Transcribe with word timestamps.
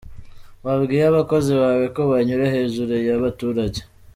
Wabwiye 0.65 1.03
abakozi 1.07 1.51
bawe 1.61 1.85
ko 1.95 2.01
banyura 2.11 2.43
hejuru 2.55 2.93
ya 3.07 3.15
baturage. 3.23 3.79